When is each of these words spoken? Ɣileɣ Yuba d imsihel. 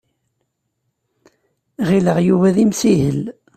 Ɣileɣ 1.87 2.17
Yuba 2.27 2.55
d 2.55 2.57
imsihel. 2.63 3.21